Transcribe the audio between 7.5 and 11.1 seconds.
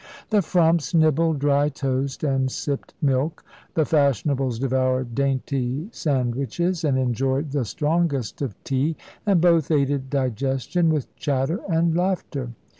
the strongest of tea, and both aided digestion